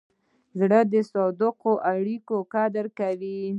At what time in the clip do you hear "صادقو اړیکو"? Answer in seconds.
1.11-2.37